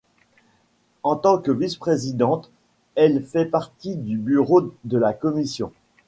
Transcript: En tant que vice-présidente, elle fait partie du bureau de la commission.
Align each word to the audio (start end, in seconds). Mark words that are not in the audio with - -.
En 1.03 1.15
tant 1.15 1.37
que 1.37 1.51
vice-présidente, 1.51 2.49
elle 2.95 3.23
fait 3.23 3.45
partie 3.45 3.97
du 3.97 4.17
bureau 4.17 4.73
de 4.83 4.97
la 4.97 5.13
commission. 5.13 5.71